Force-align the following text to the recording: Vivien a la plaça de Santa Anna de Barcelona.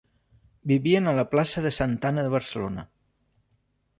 Vivien 0.71 1.09
a 1.09 1.13
la 1.19 1.25
plaça 1.33 1.63
de 1.67 1.73
Santa 1.79 2.11
Anna 2.11 2.25
de 2.29 2.33
Barcelona. 2.39 2.89